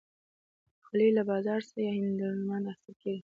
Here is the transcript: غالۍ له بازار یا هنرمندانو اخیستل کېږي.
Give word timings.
غالۍ 0.85 1.09
له 1.17 1.21
بازار 1.29 1.59
یا 1.87 1.91
هنرمندانو 1.99 2.71
اخیستل 2.71 2.93
کېږي. 3.01 3.19